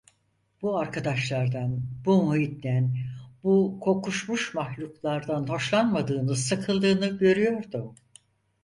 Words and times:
Bu 0.61 0.77
arkadaşlardan, 0.77 1.81
bu 2.05 2.23
muhitten, 2.23 2.97
bu 3.43 3.79
kokuşmuş 3.81 4.53
mahluklardan 4.53 5.47
hoşlanmadığını, 5.49 6.35
sıkıldığını 6.35 7.07
görüyordum. 7.17 7.95